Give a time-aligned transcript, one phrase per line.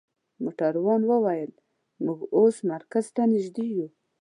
[0.43, 1.51] موټروان وویل:
[2.05, 3.87] موږ اوس مرکز ته نژدې یو.